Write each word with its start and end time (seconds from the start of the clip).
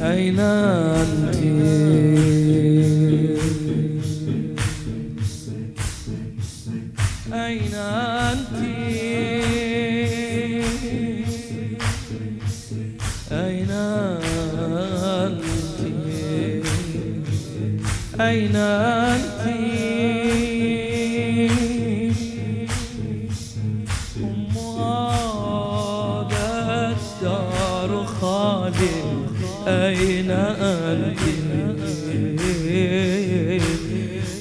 أين 0.00 0.40
أين 18.20 18.56
أنت؟ 18.56 19.48
هذا 25.98 26.96
الدار 26.96 28.06
خالي 28.20 28.96
أين 29.68 30.30
أنت؟ 30.30 31.18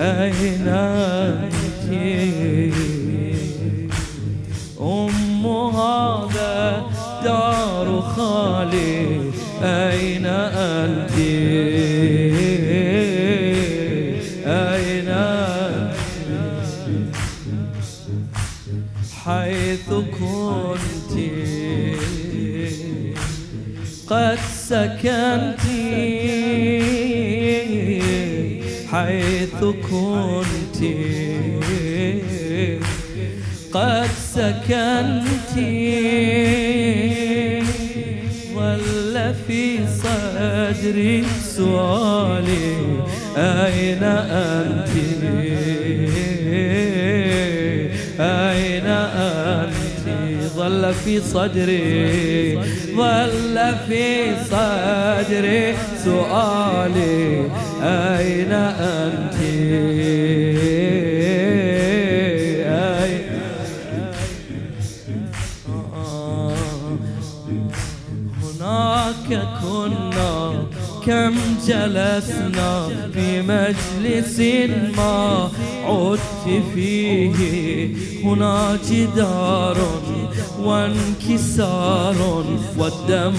أين 0.00 0.68
أنت؟ 0.68 1.90
أم 4.80 5.46
هذا 5.46 6.82
دار 7.24 8.02
خالي 8.16 9.20
أين 9.62 10.26
أنت؟ 10.26 11.10
حيث 19.30 19.88
كنت. 19.90 21.14
قد 24.08 24.38
سكنت 24.68 25.64
حيث 28.90 29.60
كنت. 29.90 30.80
قد 33.72 34.08
سكنت 34.34 35.54
ظل 38.54 39.34
في 39.46 39.78
صدري 40.02 41.24
سؤالي 41.56 42.76
أين 43.36 44.02
أنت؟ 44.02 45.69
ظل 50.90 50.96
في 51.04 51.20
صدري 51.20 52.58
ظل 52.96 53.74
في 53.88 54.34
صدري 54.50 55.74
سؤالي 56.04 57.50
أين 57.82 58.52
أنت؟ 58.52 59.49
جلسنا 71.66 72.88
في 73.14 73.42
مجلس 73.42 74.40
ما 74.96 75.50
عدت 75.84 76.64
فيه. 76.74 77.94
هنا 78.24 78.78
جدار 78.90 79.76
وانكسار 80.62 82.44
والدم 82.78 83.34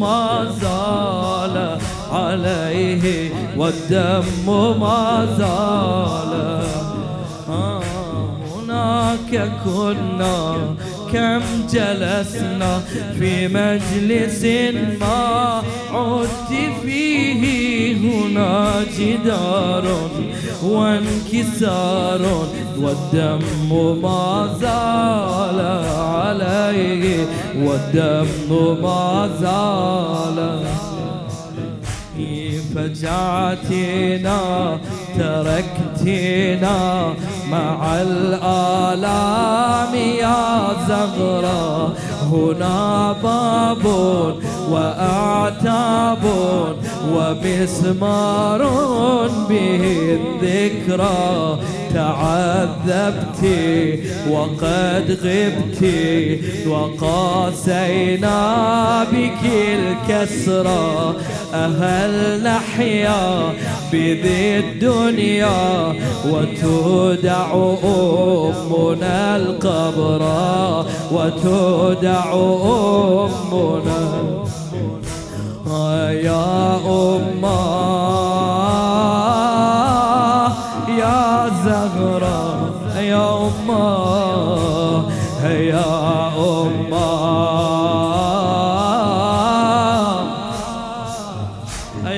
ما 0.00 0.46
زال 0.60 1.78
عليه. 2.12 3.30
والدم 3.56 4.24
ما 4.80 5.26
زال. 5.38 6.34
آه 7.48 7.82
هناك 8.54 9.52
كنا 9.64 10.56
كم 11.14 11.40
جلسنا 11.72 12.80
في 13.18 13.48
مجلس 13.48 14.44
ما 15.00 15.62
عدت 15.92 16.52
فيه 16.82 17.96
هنا 17.96 18.84
جدار 18.98 20.10
وانكسار 20.64 22.46
والدم 22.78 23.40
ما 24.02 24.56
زال 24.60 25.60
عليه 25.96 27.26
والدم 27.62 28.28
ما 28.82 29.30
زال 29.40 30.64
فجعتنا 32.74 34.40
تركتنا 35.18 37.14
مع 37.50 38.02
الآلام 38.02 39.94
زغرة 40.88 41.94
هنا 42.32 43.12
باب 43.22 43.84
وأعتاب 44.70 46.24
ومسمار 47.14 48.60
به 49.48 49.82
الذكرى. 50.20 51.58
تعذبت 51.94 53.42
وقد 54.30 55.06
غبت 55.24 55.82
وقاسينا 56.68 58.38
بك 59.04 59.42
الكسرى. 59.78 61.14
أهل 61.54 62.42
نحيا 62.42 63.52
بذي 63.92 64.58
الدنيا 64.58 65.94
وتودع 66.26 67.54
أمنا 67.84 69.36
القبر 69.36 70.22
وتودع 71.12 72.32
أمنا. 73.52 74.24
يا 76.10 76.76
أمة. 76.86 78.03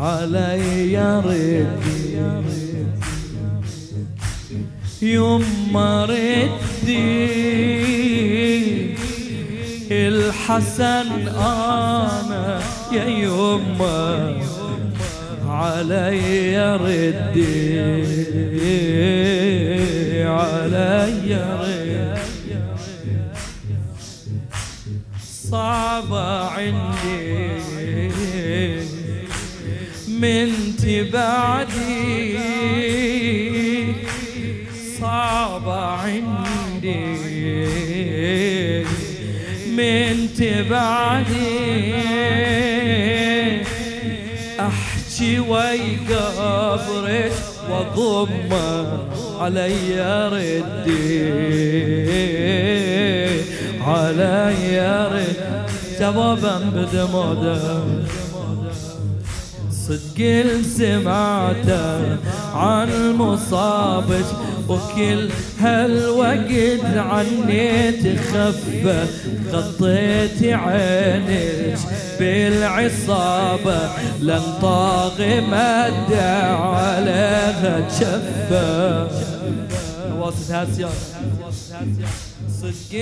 علی 0.00 0.96
ربی 0.96 1.66
يما 5.02 6.04
ردي 6.04 7.36
الحسن 9.90 11.28
أنا 11.28 12.60
يا 12.92 13.04
يما 13.04 14.40
علي 15.48 16.76
ردي 16.76 17.86
علي 20.24 21.30
ردي. 21.60 21.86
صعبة 25.50 26.48
عندي 26.48 27.60
من 30.08 30.48
تبعدي. 30.76 32.36
صعبة 35.16 35.80
عندي. 35.80 37.16
من 39.76 40.28
تبعدي. 40.38 41.56
أحكي 44.60 45.38
وي 45.38 45.96
قبرك 46.08 47.32
واضم 47.70 48.52
علي 49.40 50.28
ردي. 50.32 51.18
علي 53.80 55.06
ردي. 55.12 55.66
جوابا 56.00 56.58
بدموده. 56.74 57.60
صدق 59.70 60.46
سمعته 60.78 62.16
عن 62.54 63.14
مصابك. 63.18 64.26
وكل 64.68 65.28
هالوقت 65.60 66.84
عني 66.96 67.92
تخفى 67.92 69.06
غطيت 69.52 70.42
عينك 70.42 71.78
بالعصابة 72.18 73.90
لن 74.20 74.42
طاغي 74.62 75.40
مد 75.40 76.12
عليها 76.12 77.80
تشفى. 77.88 79.06
صدق 82.62 82.92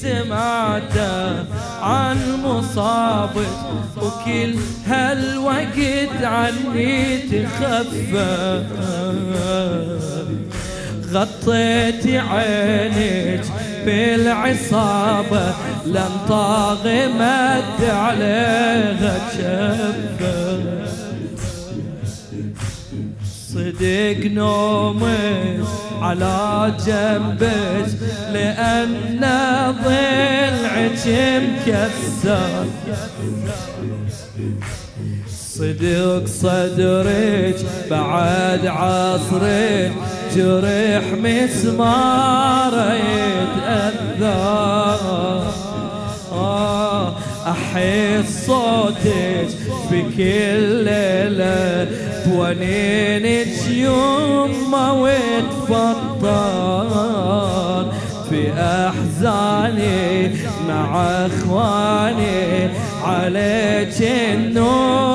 سمعته 0.00 1.44
عن 1.82 2.18
مصابك 2.44 3.56
وكل 3.96 4.54
هالوقت 4.86 6.22
عني 6.22 7.18
تخفى. 7.18 8.62
غطيت 11.12 12.06
عينك 12.06 13.44
بالعصابة 13.86 15.54
لن 15.86 16.10
طاغي 16.28 17.08
مد 17.08 17.84
عليها 17.84 19.18
شفة 19.32 20.58
صدق 23.54 24.20
نومك 24.24 25.64
على 26.00 26.74
جنبك 26.86 27.88
لأن 28.32 29.20
ضلعك 29.84 31.06
مكسر. 31.66 32.66
صدق 35.62 36.26
صدرك 36.26 37.56
بعد 37.90 38.66
عصرك 38.66 39.92
جرح 40.36 41.04
مسمار 41.22 42.72
يتأثر 43.14 44.32
أحس 47.46 48.46
صوتك 48.46 49.48
بكل 49.90 50.84
ليلة 50.84 51.88
بونينك 52.26 53.68
يوم 53.70 54.74
وتفطر. 54.92 56.32
في 58.30 58.42
أحزاني 58.52 60.30
مع 60.68 61.02
أخواني 61.26 62.70
عليك 63.04 64.02
النوح 64.02 65.11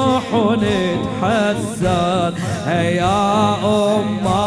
ونتحسر 0.67 2.33
يا 2.67 3.55
أمة 3.63 4.46